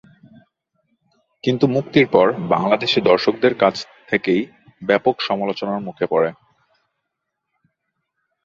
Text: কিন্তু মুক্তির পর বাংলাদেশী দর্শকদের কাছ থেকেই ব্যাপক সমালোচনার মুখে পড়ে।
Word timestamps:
কিন্তু 1.43 1.65
মুক্তির 1.67 2.07
পর 2.11 2.27
বাংলাদেশী 2.49 2.99
দর্শকদের 3.01 3.53
কাছ 3.55 3.75
থেকেই 4.07 4.41
ব্যাপক 4.81 5.15
সমালোচনার 5.19 5.79
মুখে 5.79 6.05
পড়ে। 6.07 6.29